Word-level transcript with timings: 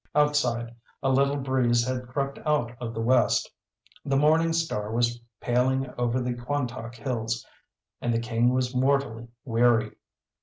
Outside, 0.15 0.73
a 1.03 1.11
little 1.11 1.37
breeze 1.37 1.85
had 1.85 2.07
crept 2.07 2.39
out 2.43 2.71
of 2.79 2.95
the 2.95 3.01
West. 3.01 3.51
The 4.03 4.17
morning 4.17 4.51
star 4.51 4.91
was 4.91 5.21
paling 5.39 5.91
over 5.95 6.19
the 6.19 6.33
Quantock 6.33 6.95
Hills, 6.95 7.45
and 8.01 8.11
the 8.11 8.17
King 8.19 8.51
was 8.51 8.73
mortally 8.73 9.27
weary. 9.45 9.91